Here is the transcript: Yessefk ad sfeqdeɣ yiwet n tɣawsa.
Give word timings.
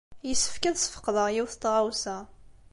Yessefk 0.27 0.63
ad 0.65 0.77
sfeqdeɣ 0.79 1.27
yiwet 1.33 1.55
n 1.57 1.59
tɣawsa. 1.61 2.17